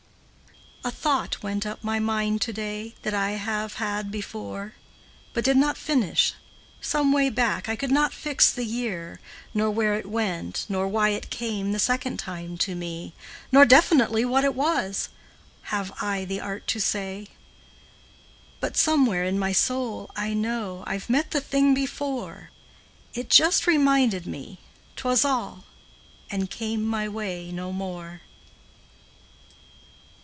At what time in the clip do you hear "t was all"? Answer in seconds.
24.95-25.63